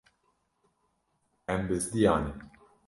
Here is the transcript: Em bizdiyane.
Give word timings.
Em 1.47 1.69
bizdiyane. 1.69 2.33